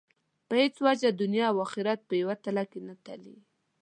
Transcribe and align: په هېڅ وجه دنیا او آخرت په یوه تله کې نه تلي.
په 0.47 0.53
هېڅ 0.61 0.75
وجه 0.85 1.09
دنیا 1.21 1.45
او 1.51 1.57
آخرت 1.65 1.99
په 2.09 2.13
یوه 2.21 2.35
تله 2.43 2.63
کې 2.71 2.79
نه 2.87 2.95
تلي. 3.05 3.35